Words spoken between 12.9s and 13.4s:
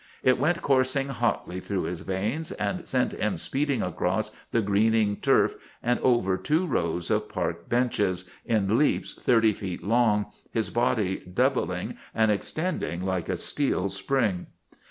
like a